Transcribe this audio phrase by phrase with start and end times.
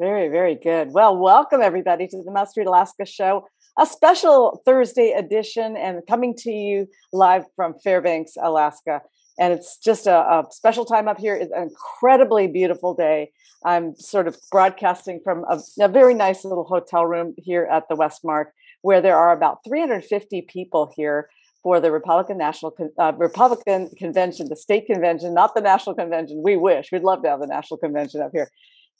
[0.00, 0.94] Very, very good.
[0.94, 3.46] Well, welcome everybody to the Must Read Alaska show,
[3.78, 9.02] a special Thursday edition, and coming to you live from Fairbanks, Alaska.
[9.38, 11.34] And it's just a, a special time up here.
[11.34, 13.30] It's an incredibly beautiful day.
[13.66, 17.94] I'm sort of broadcasting from a, a very nice little hotel room here at the
[17.94, 18.46] Westmark,
[18.80, 21.28] where there are about 350 people here
[21.62, 26.42] for the Republican National uh, Republican Convention, the state convention, not the national convention.
[26.42, 28.50] We wish we'd love to have the national convention up here.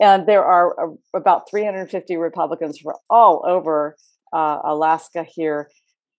[0.00, 3.96] And there are uh, about 350 Republicans from all over
[4.32, 5.70] uh, Alaska here.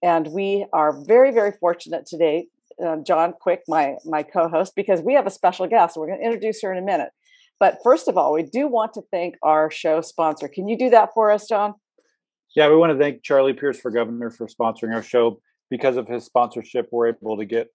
[0.03, 2.47] And we are very, very fortunate today,
[2.83, 5.97] uh, John Quick, my, my co host, because we have a special guest.
[5.97, 7.09] We're going to introduce her in a minute.
[7.59, 10.47] But first of all, we do want to thank our show sponsor.
[10.47, 11.75] Can you do that for us, John?
[12.55, 15.39] Yeah, we want to thank Charlie Pierce for governor for sponsoring our show.
[15.69, 17.69] Because of his sponsorship, we're able to get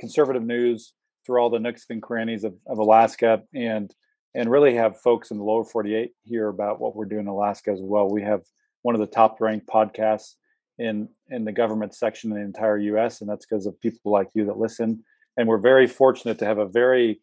[0.00, 0.94] conservative news
[1.26, 3.94] through all the nooks and crannies of, of Alaska and
[4.34, 7.70] and really have folks in the lower 48 hear about what we're doing in Alaska
[7.70, 8.08] as well.
[8.08, 8.42] We have
[8.82, 10.34] one of the top ranked podcasts
[10.78, 14.28] in in the government section in the entire US and that's because of people like
[14.34, 15.04] you that listen
[15.36, 17.20] and we're very fortunate to have a very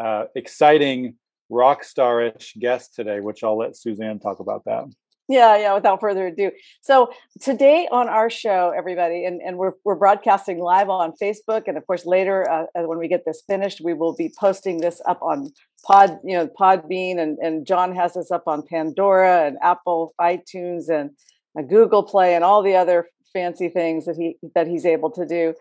[0.00, 1.16] uh, exciting
[1.48, 4.84] rock starish guest today which I'll let Suzanne talk about that.
[5.32, 6.50] Yeah, yeah, without further ado.
[6.82, 11.62] So today on our show, everybody, and, and we're, we're broadcasting live on Facebook.
[11.68, 15.00] And of course, later uh, when we get this finished, we will be posting this
[15.08, 15.50] up on
[15.86, 20.90] Pod, you know, Podbean, and, and John has this up on Pandora and Apple iTunes
[20.90, 21.10] and
[21.58, 25.24] uh, Google Play and all the other fancy things that he that he's able to
[25.24, 25.54] do.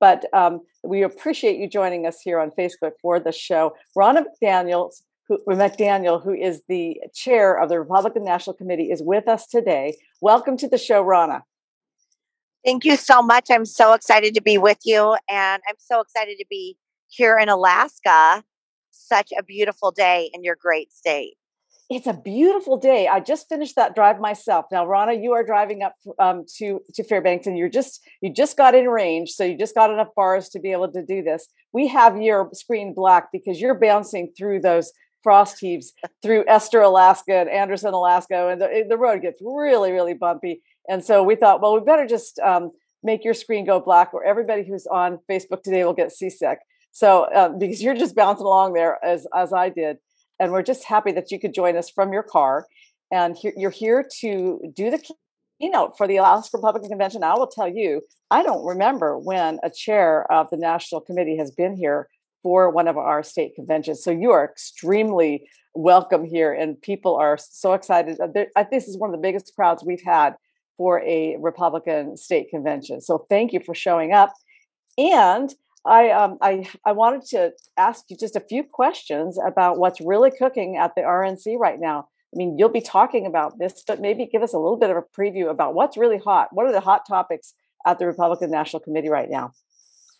[0.00, 3.76] But um, we appreciate you joining us here on Facebook for the show.
[3.96, 9.28] Ronna McDaniels who, McDaniel, who is the chair of the Republican National Committee, is with
[9.28, 9.96] us today.
[10.20, 11.42] Welcome to the show, Ronna.
[12.64, 13.46] Thank you so much.
[13.50, 16.76] I'm so excited to be with you, and I'm so excited to be
[17.08, 18.42] here in Alaska.
[18.90, 21.34] Such a beautiful day in your great state.
[21.90, 23.08] It's a beautiful day.
[23.08, 24.66] I just finished that drive myself.
[24.70, 28.56] Now, Ronna, you are driving up um, to to Fairbanks, and you're just you just
[28.56, 31.48] got in range, so you just got enough bars to be able to do this.
[31.72, 34.92] We have your screen black because you're bouncing through those
[35.22, 35.92] frost heaves
[36.22, 40.62] through Esther, Alaska and Anderson, Alaska, and the, the road gets really, really bumpy.
[40.88, 42.70] And so we thought, well, we better just um,
[43.02, 46.58] make your screen go black, or everybody who's on Facebook today will get seasick.
[46.92, 49.98] So uh, because you're just bouncing along there as as I did,
[50.40, 52.66] and we're just happy that you could join us from your car,
[53.12, 55.00] and he- you're here to do the
[55.60, 57.22] keynote for the Alaska Republican Convention.
[57.22, 61.50] I will tell you, I don't remember when a chair of the national committee has
[61.50, 62.08] been here
[62.48, 64.02] for one of our state conventions.
[64.02, 68.18] So you are extremely welcome here, and people are so excited.
[68.18, 70.34] Uh, this is one of the biggest crowds we've had
[70.78, 73.02] for a Republican state convention.
[73.02, 74.32] So thank you for showing up.
[74.96, 75.54] And
[75.84, 80.30] I, um, I, I wanted to ask you just a few questions about what's really
[80.30, 82.08] cooking at the RNC right now.
[82.32, 84.96] I mean, you'll be talking about this, but maybe give us a little bit of
[84.96, 86.48] a preview about what's really hot.
[86.52, 87.52] What are the hot topics
[87.84, 89.52] at the Republican National Committee right now?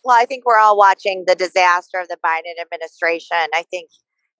[0.03, 3.37] Well, I think we're all watching the disaster of the Biden administration.
[3.53, 3.89] I think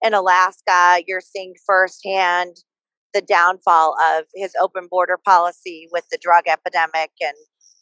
[0.02, 2.56] in Alaska, you're seeing firsthand
[3.12, 7.34] the downfall of his open border policy with the drug epidemic and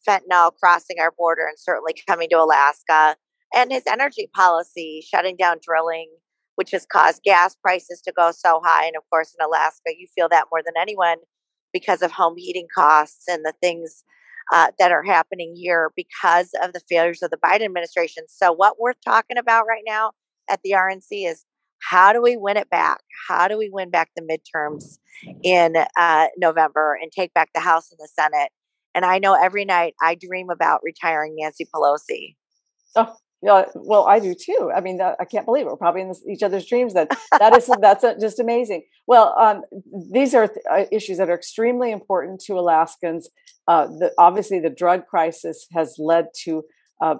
[0.06, 3.16] fentanyl crossing our border and certainly coming to Alaska,
[3.54, 6.08] and his energy policy shutting down drilling,
[6.56, 8.86] which has caused gas prices to go so high.
[8.86, 11.18] And of course, in Alaska, you feel that more than anyone
[11.72, 14.02] because of home heating costs and the things
[14.52, 18.24] uh, that are happening here because of the failures of the Biden administration.
[18.28, 20.12] So, what we're talking about right now
[20.48, 21.44] at the RNC is
[21.80, 23.00] how do we win it back?
[23.28, 24.98] How do we win back the midterms
[25.42, 28.50] in uh, November and take back the House and the Senate?
[28.94, 32.34] And I know every night I dream about retiring Nancy Pelosi.
[32.96, 34.72] Oh, yeah, well, I do too.
[34.74, 35.68] I mean, that, I can't believe it.
[35.68, 36.94] We're probably in this, each other's dreams.
[36.94, 38.84] That that is that's a, just amazing.
[39.06, 39.62] Well, um,
[40.12, 43.28] these are th- uh, issues that are extremely important to Alaskans.
[43.68, 46.64] Uh, the, obviously, the drug crisis has led to
[47.00, 47.14] uh,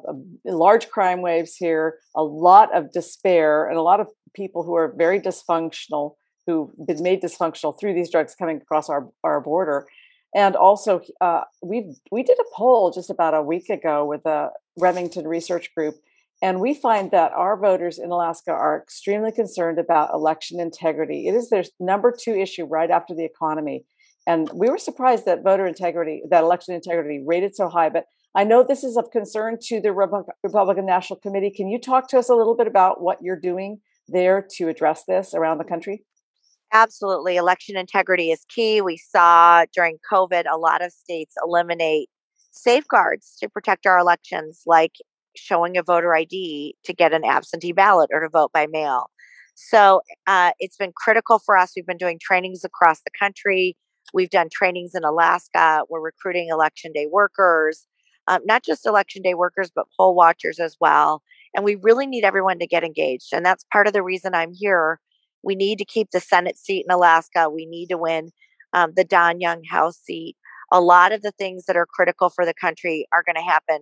[0.44, 4.93] large crime waves here, a lot of despair, and a lot of people who are
[4.97, 6.14] very dysfunctional,
[6.49, 9.87] who've been made dysfunctional through these drugs coming across our our border.
[10.35, 14.50] And also, uh, we we did a poll just about a week ago with a
[14.76, 15.94] Remington Research Group,
[16.40, 21.26] And we find that our voters in Alaska are extremely concerned about election integrity.
[21.26, 23.85] It is their number two issue right after the economy.
[24.26, 27.88] And we were surprised that voter integrity, that election integrity rated so high.
[27.88, 28.05] But
[28.37, 31.50] I know this is of concern to the Republican National Committee.
[31.50, 35.05] Can you talk to us a little bit about what you're doing there to address
[35.08, 36.05] this around the country?
[36.73, 37.37] Absolutely.
[37.37, 38.81] Election integrity is key.
[38.82, 42.11] We saw during COVID a lot of states eliminate
[42.50, 44.93] safeguards to protect our elections, like
[45.38, 49.11] showing a voter ID to get an absentee ballot or to vote by mail.
[49.55, 51.73] So uh, it's been critical for us.
[51.75, 53.76] We've been doing trainings across the country.
[54.14, 55.82] We've done trainings in Alaska.
[55.88, 57.87] We're recruiting election day workers,
[58.29, 61.23] um, not just election day workers, but poll watchers as well.
[61.55, 63.32] And we really need everyone to get engaged.
[63.32, 65.00] And that's part of the reason I'm here.
[65.43, 67.50] We need to keep the Senate seat in Alaska.
[67.50, 68.31] We need to win
[68.73, 70.37] um, the Don Young House seat.
[70.70, 73.81] A lot of the things that are critical for the country are going to happen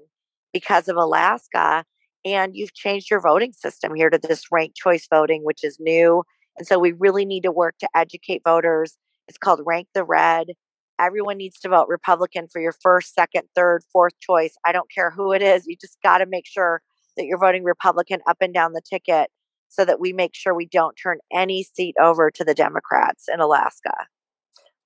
[0.56, 1.84] because of Alaska.
[2.24, 6.24] And you've changed your voting system here to this ranked choice voting, which is new.
[6.56, 8.96] And so we really need to work to educate voters.
[9.28, 10.52] It's called Rank the Red.
[10.98, 14.56] Everyone needs to vote Republican for your first, second, third, fourth choice.
[14.64, 15.66] I don't care who it is.
[15.66, 16.80] You just got to make sure
[17.18, 19.30] that you're voting Republican up and down the ticket
[19.68, 23.40] so that we make sure we don't turn any seat over to the Democrats in
[23.40, 24.06] Alaska.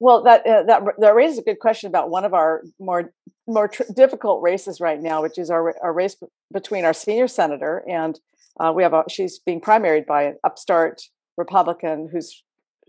[0.00, 3.12] Well, that uh, that that raises a good question about one of our more
[3.52, 7.28] more tr- difficult races right now, which is our our race b- between our senior
[7.28, 8.18] senator and
[8.58, 11.00] uh, we have a she's being primaried by an upstart
[11.36, 12.42] Republican who's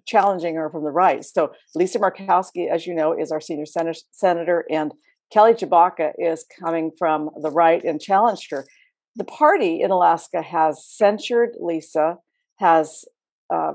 [0.05, 1.23] challenging her from the right.
[1.23, 4.91] So Lisa Murkowski, as you know, is our senior sen- senator, and
[5.31, 8.65] Kelly Tshibaka is coming from the right and challenged her.
[9.15, 12.17] The party in Alaska has censured Lisa,
[12.59, 13.05] has
[13.53, 13.73] uh,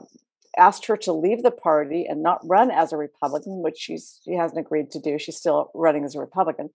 [0.59, 4.35] asked her to leave the party and not run as a Republican, which she's she
[4.35, 5.19] hasn't agreed to do.
[5.19, 6.71] She's still running as a Republican,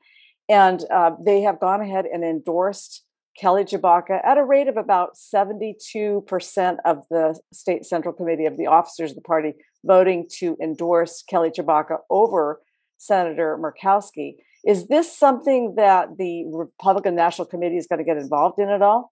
[0.47, 3.03] and uh, they have gone ahead and endorsed
[3.39, 8.57] Kelly Tshibaka at a rate of about seventy-two percent of the state central committee of
[8.57, 12.61] the officers of the party voting to endorse Kelly Tshibaka over
[12.97, 14.35] Senator Murkowski.
[14.63, 18.83] Is this something that the Republican National Committee is going to get involved in at
[18.83, 19.11] all?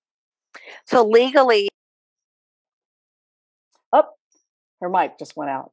[0.86, 1.69] So legally,
[4.81, 5.72] her mic just went out.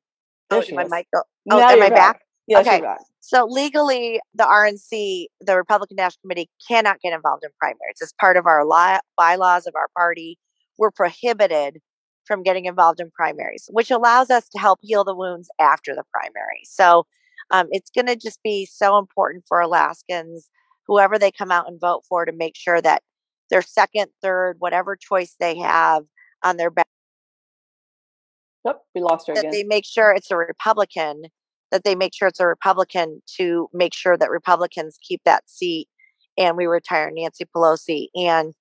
[0.50, 0.90] There oh, my is.
[0.90, 1.06] mic.
[1.14, 1.96] Oh, now am I back?
[1.96, 2.20] back?
[2.46, 2.80] Yeah, okay.
[2.80, 3.00] Back.
[3.20, 7.96] So legally, the RNC, the Republican National Committee, cannot get involved in primaries.
[8.00, 10.38] It's part of our li- bylaws of our party.
[10.78, 11.78] We're prohibited
[12.24, 16.04] from getting involved in primaries, which allows us to help heal the wounds after the
[16.12, 16.62] primary.
[16.64, 17.06] So
[17.50, 20.48] um, it's going to just be so important for Alaskans,
[20.86, 23.02] whoever they come out and vote for, to make sure that
[23.50, 26.04] their second, third, whatever choice they have
[26.42, 26.86] on their ballot
[28.94, 29.52] We lost her that again.
[29.52, 31.24] they make sure it's a Republican,
[31.70, 35.88] that they make sure it's a Republican to make sure that Republicans keep that seat
[36.38, 38.52] and we retire Nancy Pelosi and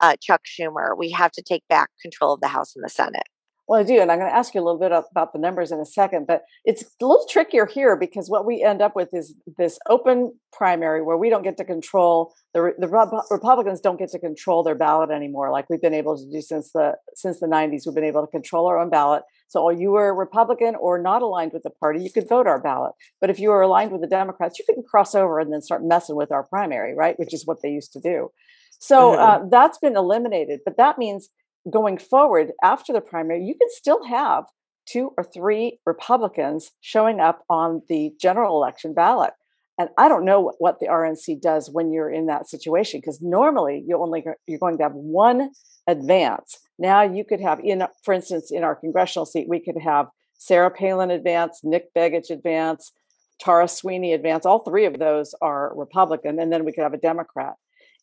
[0.00, 0.96] uh, Chuck Schumer.
[0.96, 3.22] We have to take back control of the House and the Senate.
[3.68, 5.70] Well, I do, and I'm going to ask you a little bit about the numbers
[5.70, 9.08] in a second, but it's a little trickier here because what we end up with
[9.14, 12.88] is this open primary where we don't get to control the the
[13.30, 16.72] Republicans don't get to control their ballot anymore, like we've been able to do since
[16.72, 17.86] the since the 90s.
[17.86, 19.22] We've been able to control our own ballot.
[19.52, 22.58] So, you were a Republican or not aligned with the party, you could vote our
[22.58, 22.92] ballot.
[23.20, 25.84] But if you were aligned with the Democrats, you couldn't cross over and then start
[25.84, 27.18] messing with our primary, right?
[27.18, 28.30] Which is what they used to do.
[28.78, 29.20] So mm-hmm.
[29.20, 30.60] uh, that's been eliminated.
[30.64, 31.28] But that means
[31.70, 34.44] going forward after the primary, you can still have
[34.86, 39.32] two or three Republicans showing up on the general election ballot.
[39.78, 43.84] And I don't know what the RNC does when you're in that situation because normally
[43.86, 45.50] you only you're going to have one
[45.86, 46.58] advance.
[46.78, 50.06] Now you could have in for instance in our congressional seat we could have
[50.38, 52.92] Sarah Palin advance, Nick Begich advance,
[53.40, 54.44] Tara Sweeney advance.
[54.44, 57.54] All three of those are Republican, and then we could have a Democrat.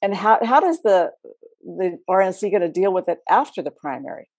[0.02, 1.12] And how how does the
[1.62, 4.30] the RNC going to deal with it after the primary?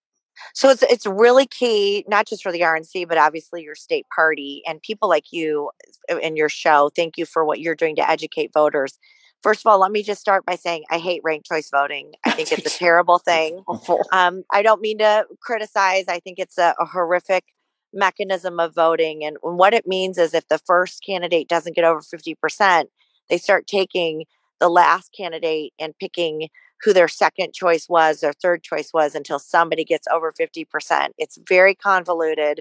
[0.55, 4.63] So it's it's really key, not just for the RNC, but obviously your state party
[4.67, 5.71] and people like you
[6.11, 6.91] uh, in your show.
[6.95, 8.99] Thank you for what you're doing to educate voters.
[9.43, 12.13] First of all, let me just start by saying I hate ranked choice voting.
[12.25, 13.65] I think it's a terrible thing.
[14.13, 16.05] Um, I don't mean to criticize.
[16.09, 17.45] I think it's a, a horrific
[17.93, 22.01] mechanism of voting, and what it means is if the first candidate doesn't get over
[22.01, 22.91] fifty percent,
[23.29, 24.25] they start taking
[24.61, 26.49] the last candidate and picking
[26.83, 31.09] who their second choice was, their third choice was until somebody gets over 50%.
[31.19, 32.61] It's very convoluted.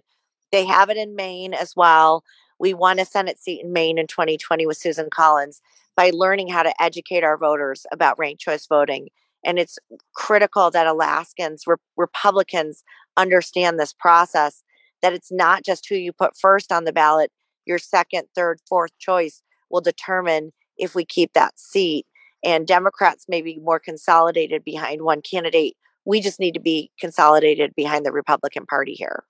[0.51, 2.24] They have it in Maine as well.
[2.60, 5.62] We won a Senate seat in Maine in 2020 with Susan Collins
[5.96, 9.10] by learning how to educate our voters about ranked choice voting.
[9.46, 9.80] And it's
[10.13, 12.84] critical that Alaskans, re- Republicans,
[13.18, 14.63] understand this process
[15.01, 17.32] that it's not just who you put first on the ballot,
[17.66, 22.06] your second, third, fourth choice will determine if we keep that seat.
[22.44, 25.75] and Democrats may be more consolidated behind one candidate.
[26.06, 29.25] We just need to be consolidated behind the Republican Party here.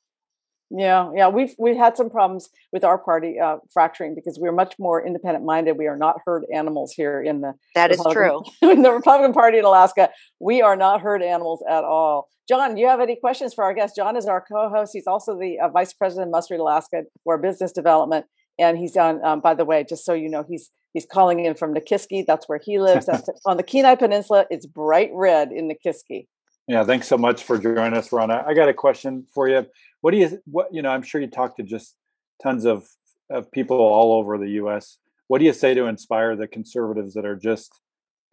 [0.71, 4.75] Yeah, yeah, we've we've had some problems with our party uh, fracturing because we're much
[4.77, 5.77] more independent minded.
[5.77, 9.57] We are not herd animals here in the that is true in the Republican Party
[9.57, 10.09] in Alaska.
[10.39, 12.29] We are not herd animals at all.
[12.47, 13.95] John, do you have any questions for our guest?
[13.95, 14.91] John is our co-host.
[14.93, 18.27] He's also the uh, vice president of Must Read Alaska for business development,
[18.59, 19.23] and he's on.
[19.25, 22.25] Um, by the way, just so you know, he's he's calling in from Nikiski.
[22.27, 23.07] That's where he lives.
[23.07, 24.45] That's on the Kenai Peninsula.
[24.51, 26.27] It's bright red in Nikiski.
[26.67, 28.47] Yeah, thanks so much for joining us, Ronna.
[28.47, 29.65] I got a question for you.
[30.01, 30.89] What do you what you know?
[30.89, 31.95] I'm sure you talk to just
[32.41, 32.87] tons of
[33.29, 34.97] of people all over the U.S.
[35.27, 37.71] What do you say to inspire the conservatives that are just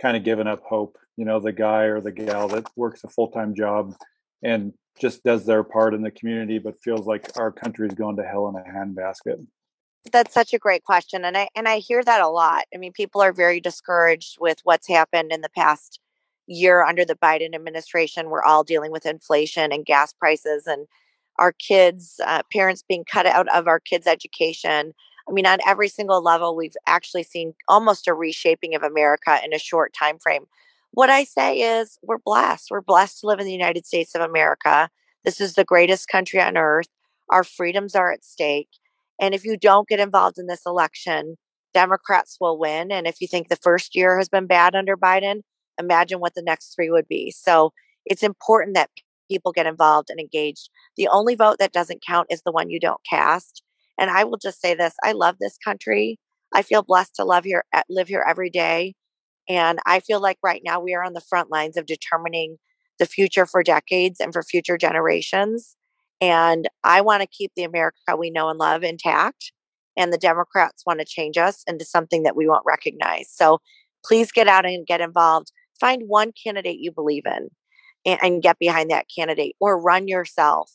[0.00, 0.96] kind of giving up hope?
[1.16, 3.94] You know, the guy or the gal that works a full time job
[4.42, 8.16] and just does their part in the community, but feels like our country is going
[8.16, 9.44] to hell in a handbasket.
[10.12, 12.66] That's such a great question, and I and I hear that a lot.
[12.73, 16.00] I mean, people are very discouraged with what's happened in the past
[16.46, 18.30] year under the Biden administration.
[18.30, 20.87] We're all dealing with inflation and gas prices and
[21.38, 24.93] our kids, uh, parents being cut out of our kids' education.
[25.28, 29.52] I mean, on every single level, we've actually seen almost a reshaping of America in
[29.52, 30.45] a short time frame.
[30.93, 32.69] What I say is, we're blessed.
[32.71, 34.88] We're blessed to live in the United States of America.
[35.25, 36.87] This is the greatest country on earth.
[37.28, 38.71] Our freedoms are at stake.
[39.21, 41.37] And if you don't get involved in this election,
[41.75, 42.90] Democrats will win.
[42.93, 45.40] And if you think the first year has been bad under Biden,
[45.78, 47.31] imagine what the next three would be.
[47.31, 47.73] So
[48.07, 48.90] it's important that
[49.28, 50.71] people get involved and engaged.
[50.97, 53.62] The only vote that doesn't count is the one you don't cast.
[53.99, 56.18] And I will just say this I love this country.
[56.54, 58.95] I feel blessed to love here, eh, live here every day.
[59.49, 62.56] And I feel like right now we are on the front lines of determining
[62.99, 65.76] the future for decades and for future generations.
[66.21, 69.52] And I want to keep the America we know and love intact.
[69.97, 73.30] And the Democrats want to change us into something that we won't recognize.
[73.33, 73.59] So
[74.04, 75.52] please get out and get involved.
[75.80, 77.49] Find one candidate you believe in
[78.07, 80.71] and, and get behind that candidate or run yourself.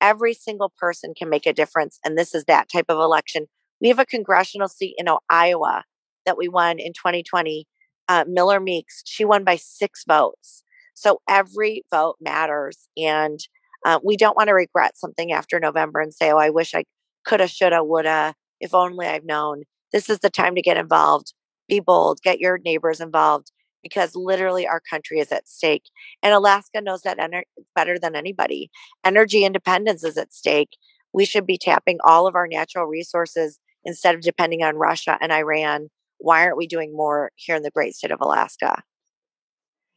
[0.00, 2.00] Every single person can make a difference.
[2.04, 3.46] And this is that type of election.
[3.80, 5.84] We have a congressional seat in Iowa
[6.26, 7.66] that we won in 2020.
[8.08, 10.64] Uh, Miller Meeks, she won by six votes.
[10.94, 12.88] So every vote matters.
[12.96, 13.38] And
[13.84, 16.84] uh, we don't want to regret something after November and say, oh, I wish I
[17.26, 19.62] coulda, shoulda, woulda, if only I've known.
[19.92, 21.34] This is the time to get involved.
[21.68, 25.84] Be bold, get your neighbors involved, because literally our country is at stake.
[26.22, 27.44] And Alaska knows that ener-
[27.74, 28.70] better than anybody.
[29.04, 30.76] Energy independence is at stake.
[31.12, 35.32] We should be tapping all of our natural resources instead of depending on Russia and
[35.32, 35.88] Iran.
[36.18, 38.82] Why aren't we doing more here in the great state of Alaska?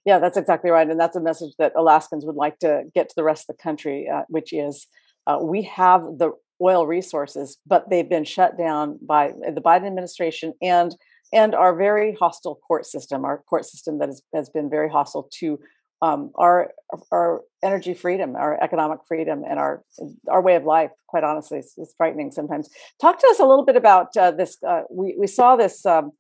[0.06, 0.90] Yeah, that's exactly right.
[0.90, 3.64] And that's a message that Alaskans would like to get to the rest of the
[3.64, 4.88] country, uh, which is
[5.28, 10.54] uh, we have the oil resources, but they've been shut down by the Biden administration
[10.62, 10.96] and
[11.34, 15.60] and our very hostile court system, our court system that has, been very hostile to
[16.02, 16.72] um, our
[17.12, 19.84] our energy freedom, our economic freedom, and our
[20.30, 20.92] our way of life.
[21.08, 22.70] Quite honestly, it's frightening sometimes.
[23.02, 24.58] Talk to us a little bit about uh, this.
[24.68, 26.12] Uh, we we saw this um,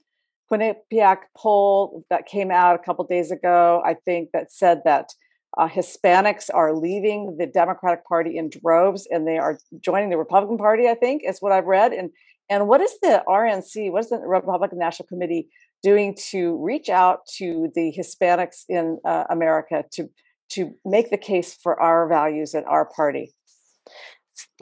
[0.51, 3.82] Quinnipiac poll that came out a couple days ago.
[3.86, 5.10] I think that said that
[5.58, 10.58] uh, Hispanics are leaving the Democratic Party in droves, and they are joining the Republican
[10.58, 10.88] Party.
[10.88, 12.10] I think is what I've read, and
[12.53, 15.48] and what is the RNC, what is the Republican National Committee
[15.81, 20.07] doing to reach out to the Hispanics in uh, America to
[20.51, 23.33] to make the case for our values and our party?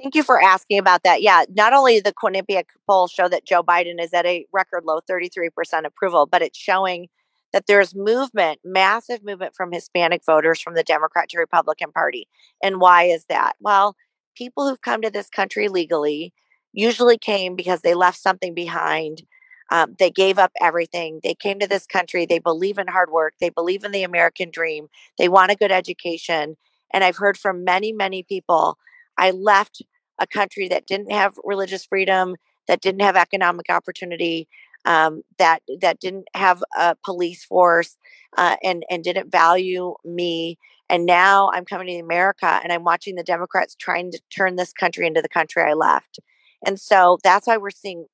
[0.01, 1.21] Thank you for asking about that.
[1.21, 5.00] Yeah, not only the Quinnipiac poll show that Joe Biden is at a record low
[5.01, 5.50] 33%
[5.86, 7.10] approval, but it's showing
[7.51, 12.29] that there's movement, massive movement from Hispanic voters from the Democrat to Republican Party.
[12.63, 13.57] And why is that?
[13.60, 13.98] Well,
[14.33, 16.33] people who've come to this country legally
[16.73, 19.23] usually came because they left something behind.
[19.71, 21.19] Um, they gave up everything.
[21.23, 22.25] They came to this country.
[22.25, 23.35] They believe in hard work.
[23.39, 24.87] They believe in the American dream.
[25.17, 26.57] They want a good education.
[26.93, 28.77] And I've heard from many, many people
[29.17, 29.81] I left
[30.19, 32.35] a country that didn't have religious freedom,
[32.67, 34.47] that didn't have economic opportunity,
[34.85, 37.97] um, that that didn't have a police force,
[38.37, 40.57] uh, and and didn't value me.
[40.89, 44.73] And now I'm coming to America, and I'm watching the Democrats trying to turn this
[44.73, 46.19] country into the country I left.
[46.65, 48.05] And so that's why we're seeing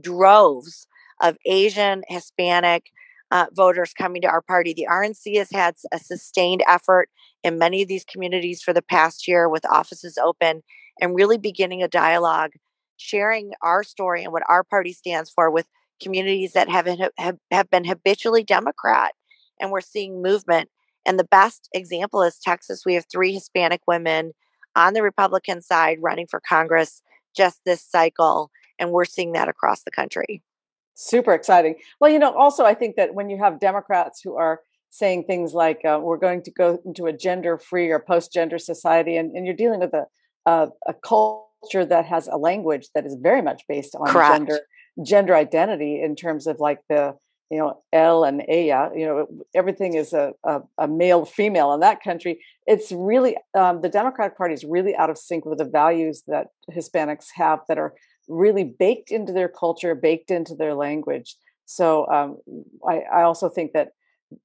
[0.00, 0.86] droves
[1.20, 2.90] of Asian, Hispanic
[3.30, 4.74] uh, voters coming to our party.
[4.74, 7.08] The RNC has had a sustained effort
[7.44, 10.62] in many of these communities for the past year with offices open
[11.00, 12.52] and really beginning a dialogue,
[12.96, 15.66] sharing our story and what our party stands for with
[16.02, 16.86] communities that have,
[17.18, 19.12] have, have been habitually Democrat.
[19.60, 20.68] And we're seeing movement.
[21.06, 22.82] And the best example is Texas.
[22.84, 24.32] We have three Hispanic women
[24.76, 27.02] on the Republican side running for Congress
[27.36, 28.50] just this cycle.
[28.78, 30.42] And we're seeing that across the country.
[30.94, 31.76] super exciting.
[32.00, 34.60] Well, you know, also I think that when you have Democrats who are
[34.90, 39.34] saying things like uh, we're going to go into a gender-free or post-gender society, and,
[39.34, 40.06] and you're dealing with a,
[40.46, 44.34] a, a culture that has a language that is very much based on Correct.
[44.34, 44.60] gender
[45.04, 47.14] gender identity in terms of like the
[47.50, 51.80] you know L and Aya, you know everything is a, a, a male female in
[51.80, 52.40] that country.
[52.66, 56.48] It's really um, the Democratic Party is really out of sync with the values that
[56.70, 57.94] Hispanics have that are
[58.28, 61.36] really baked into their culture, baked into their language.
[61.66, 62.38] So um,
[62.88, 63.88] I, I also think that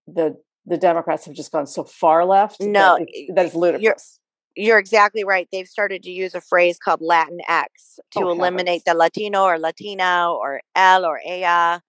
[0.08, 0.36] the
[0.66, 2.60] the Democrats have just gone so far left.
[2.60, 4.20] No, that that it's ludicrous.
[4.58, 5.48] You're exactly right.
[5.52, 8.84] They've started to use a phrase called Latin X to Oh, eliminate heavens.
[8.86, 11.82] the Latino or Latina or L or Aya,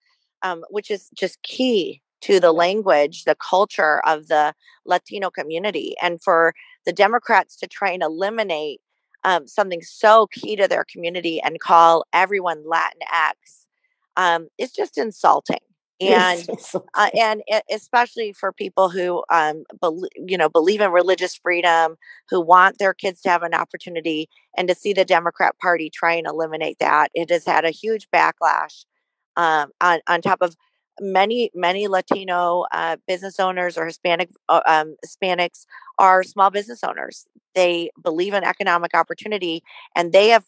[0.46, 5.94] um, which is just key to the language, the culture of the Latino community.
[6.00, 8.80] And for the Democrats to try and eliminate
[9.24, 13.66] um, something so key to their community and call everyone Latin X
[14.16, 15.58] um, is just insulting.
[16.00, 16.46] And
[16.94, 21.96] uh, and especially for people who um bel you know believe in religious freedom
[22.28, 26.12] who want their kids to have an opportunity and to see the democrat party try
[26.12, 28.84] and eliminate that it has had a huge backlash
[29.36, 30.56] um, on, on top of
[30.98, 35.66] many many latino uh, business owners or hispanic uh, um, hispanics
[35.98, 39.62] are small business owners they believe in economic opportunity
[39.94, 40.46] and they have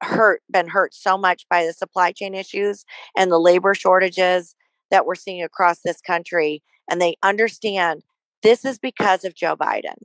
[0.00, 2.84] hurt been hurt so much by the supply chain issues
[3.16, 4.54] and the labor shortages
[4.92, 8.02] that we're seeing across this country and they understand
[8.44, 9.96] this is because of Joe Biden.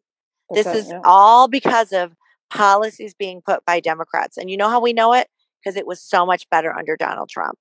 [0.50, 1.01] This is yeah.
[1.04, 2.13] all because of
[2.50, 4.38] policies being put by Democrats.
[4.38, 5.28] And you know how we know it?
[5.62, 7.60] Because it was so much better under Donald Trump.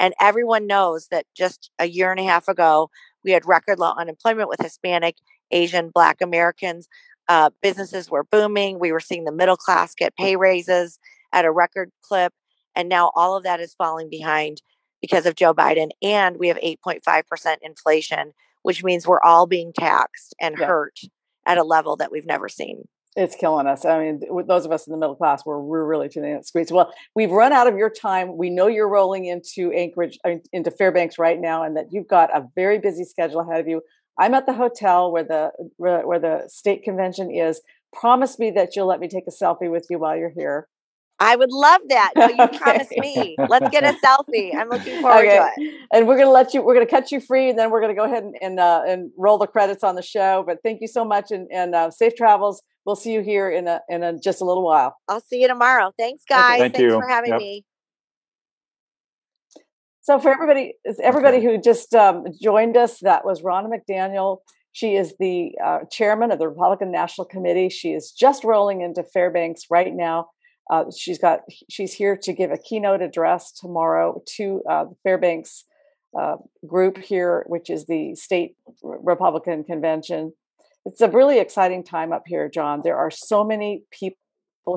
[0.00, 2.90] And everyone knows that just a year and a half ago,
[3.22, 5.16] we had record low unemployment with Hispanic,
[5.52, 6.88] Asian, Black Americans.
[7.28, 8.80] Uh, businesses were booming.
[8.80, 10.98] We were seeing the middle class get pay raises
[11.32, 12.32] at a record clip.
[12.74, 14.62] And now all of that is falling behind
[15.02, 15.90] because of Joe Biden.
[16.02, 20.66] And we have 8.5% inflation, which means we're all being taxed and Yeah.
[20.66, 20.98] hurt
[21.46, 22.88] at a level that we've never seen.
[23.16, 23.84] It's killing us.
[23.84, 26.46] I mean, with those of us in the middle class, we're, we're really feeling it
[26.46, 26.70] squeeze.
[26.70, 28.36] Well, we've run out of your time.
[28.36, 30.18] We know you're rolling into Anchorage,
[30.52, 33.82] into Fairbanks right now, and that you've got a very busy schedule ahead of you.
[34.18, 37.60] I'm at the hotel where the where the state convention is.
[37.92, 40.68] Promise me that you'll let me take a selfie with you while you're here.
[41.20, 42.14] I would love that.
[42.16, 42.56] No, you Okay.
[42.58, 43.40] promised me.
[43.46, 44.52] Let's get a selfie.
[44.58, 45.86] I'm looking forward to it.
[45.92, 46.62] And we're gonna let you.
[46.62, 49.10] We're gonna cut you free, and then we're gonna go ahead and and, uh, and
[49.18, 50.42] roll the credits on the show.
[50.46, 52.62] But thank you so much, and and uh, safe travels.
[52.86, 54.96] We'll see you here in a in a, just a little while.
[55.08, 55.92] I'll see you tomorrow.
[55.98, 56.58] Thanks, guys.
[56.58, 56.98] Thank Thanks you.
[56.98, 57.38] for having Yep.
[57.40, 57.64] me.
[60.02, 64.38] So for everybody, everybody who just um, joined us, that was Ronna McDaniel.
[64.72, 67.68] She is the uh, chairman of the Republican National Committee.
[67.68, 70.28] She is just rolling into Fairbanks right now.
[70.68, 75.64] Uh, she's got she's here to give a keynote address tomorrow to uh, the Fairbanks
[76.18, 80.32] uh, group here, which is the state Republican convention.
[80.86, 82.80] It's a really exciting time up here, John.
[82.82, 84.16] There are so many people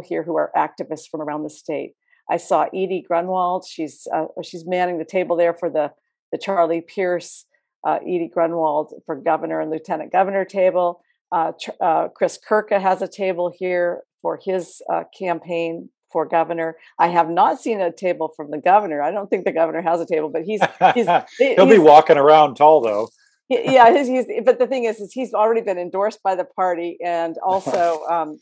[0.04, 1.93] here who are activists from around the state.
[2.30, 3.65] I saw Edie Grunwald.
[3.67, 5.91] She's uh, she's manning the table there for the
[6.32, 7.46] the Charlie Pierce,
[7.88, 11.02] uh, Edie Grunwald for governor and lieutenant governor table.
[11.32, 16.78] Uh, uh, Chris Kurka has a table here for his uh, campaign for governor.
[16.98, 19.02] I have not seen a table from the governor.
[19.04, 20.62] I don't think the governor has a table, but he's
[20.96, 21.08] he's
[21.56, 23.10] He'll be walking around tall though.
[23.50, 26.98] yeah, he's, he's but the thing is, is he's already been endorsed by the party,
[27.06, 28.40] and also um,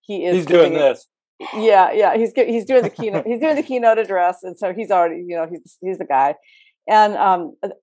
[0.00, 1.06] he is He's doing this.
[1.54, 4.90] yeah yeah he's he's doing the keynote he's doing the keynote address and so he's
[4.92, 6.32] already you know he's he's the guy
[6.86, 7.40] and um,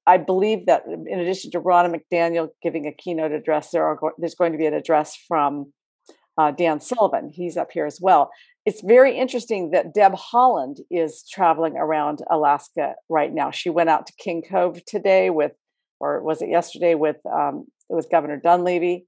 [0.07, 4.13] i believe that in addition to ronna mcdaniel giving a keynote address there are go-
[4.19, 5.73] there's going to be an address from
[6.37, 8.29] uh, dan sullivan he's up here as well
[8.65, 14.05] it's very interesting that deb holland is traveling around alaska right now she went out
[14.07, 15.53] to king cove today with
[15.99, 19.05] or was it yesterday with um, with governor dunleavy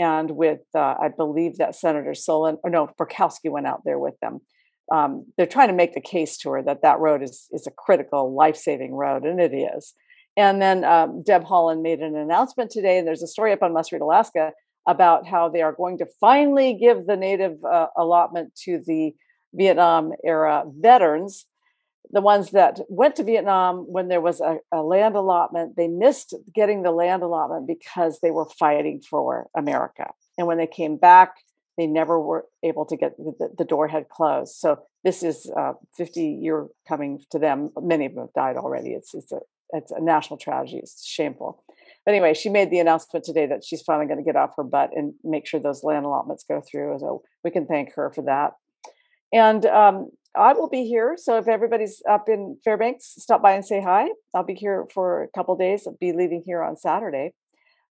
[0.00, 4.18] and with uh, I believe that Senator Solon or no Murkowski went out there with
[4.20, 4.40] them.
[4.90, 7.70] Um, they're trying to make the case to her that that road is is a
[7.70, 9.94] critical life saving road, and it is.
[10.36, 13.74] And then um, Deb Holland made an announcement today, and there's a story up on
[13.74, 14.52] Must Read Alaska
[14.86, 19.12] about how they are going to finally give the native uh, allotment to the
[19.52, 21.46] Vietnam era veterans
[22.12, 26.34] the ones that went to Vietnam when there was a, a, land allotment, they missed
[26.54, 30.10] getting the land allotment because they were fighting for America.
[30.36, 31.34] And when they came back,
[31.76, 34.54] they never were able to get the, the door had closed.
[34.54, 37.70] So this is uh, 50 year coming to them.
[37.80, 38.90] Many of them have died already.
[38.90, 39.40] It's it's a
[39.72, 40.78] it's a national tragedy.
[40.78, 41.62] It's shameful.
[42.10, 44.90] Anyway, she made the announcement today that she's finally going to get off her butt
[44.96, 46.98] and make sure those land allotments go through.
[46.98, 48.54] So we can thank her for that.
[49.32, 51.14] And um, I will be here.
[51.16, 54.08] So if everybody's up in Fairbanks, stop by and say hi.
[54.34, 55.86] I'll be here for a couple days.
[55.86, 57.32] I'll be leaving here on Saturday.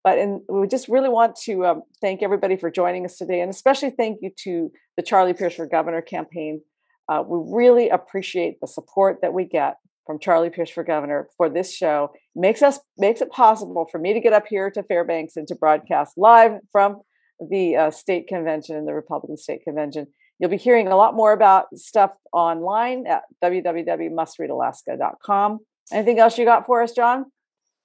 [0.02, 3.50] But and we just really want to um, thank everybody for joining us today, and
[3.50, 6.60] especially thank you to the Charlie Pierce for Governor campaign.
[7.08, 9.76] Uh, we really appreciate the support that we get
[10.08, 12.10] from Charlie Pierce for Governor for this show.
[12.34, 15.54] makes us makes it possible for me to get up here to Fairbanks and to
[15.54, 17.02] broadcast live from
[17.50, 20.06] the uh, state convention and the Republican state convention.
[20.38, 25.58] You'll be hearing a lot more about stuff online at www.mustreadalaska.com.
[25.92, 27.26] Anything else you got for us, John?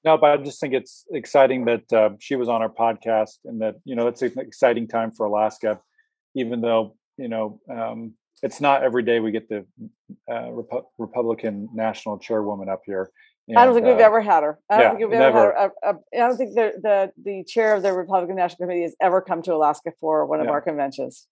[0.06, 3.62] No, but I just think it's exciting that uh, she was on our podcast, and
[3.62, 5.82] that you know it's an exciting time for Alaska,
[6.36, 9.66] even though you know um, it's not every day we get the
[10.30, 13.10] uh, Repu- Republican national chairwoman up here.
[13.48, 14.60] And, I don't think we've uh, ever had her.
[14.70, 15.54] I don't yeah, think we've never.
[15.54, 16.00] ever had her.
[16.14, 19.42] I don't think the, the the chair of the Republican National Committee has ever come
[19.44, 20.52] to Alaska for one of Yeah.
[20.52, 21.28] our conventions.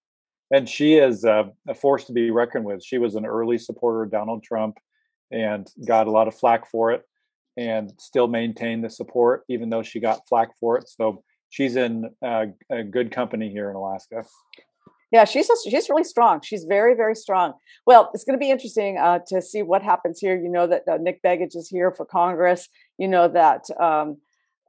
[0.54, 2.84] and she is uh, a force to be reckoned with.
[2.84, 4.76] She was an early supporter of Donald Trump
[5.32, 7.04] and got a lot of flack for it,
[7.56, 10.90] and still maintained the support even though she got flack for it.
[10.90, 14.26] So she's in uh, a good company here in Alaska.
[15.12, 16.42] Yeah, she's she's really strong.
[16.42, 17.54] She's very very strong.
[17.86, 20.36] Well, it's going to be interesting uh, to see what happens here.
[20.40, 22.70] You know that uh, Nick Begich is here for Congress.
[22.98, 24.18] You know that um,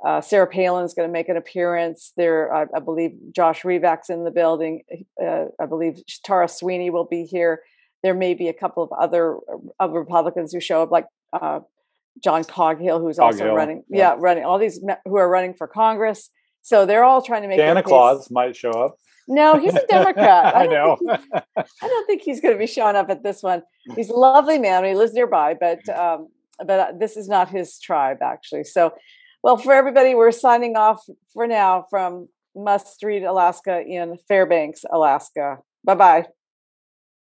[0.05, 2.12] uh, Sarah Palin is going to make an appearance.
[2.16, 4.83] There, I, I believe Josh Revak's in the building.
[5.22, 7.61] Uh, I believe Tara Sweeney will be here.
[8.02, 9.38] There may be a couple of other
[9.81, 11.61] uh, Republicans who show up, like uh,
[12.22, 13.85] John Coghill, who's also running.
[13.88, 13.98] yeah.
[13.98, 14.16] Yeah.
[14.18, 14.44] running.
[14.44, 16.31] All these who are running for Congress.
[16.62, 17.83] So they're all trying to make Santa.
[17.83, 18.96] Claus might show up.
[19.33, 20.55] No, he's a Democrat.
[20.55, 21.16] I don't know.
[21.47, 23.62] I don't think he's going to be showing up at this one.
[23.97, 24.85] He's a lovely man.
[24.85, 28.64] He lives nearby, but um, but uh, this is not his tribe actually.
[28.64, 28.92] So,
[29.42, 35.59] well, for everybody, we're signing off for now from Must Read Alaska in Fairbanks, Alaska.
[35.83, 36.27] Bye bye.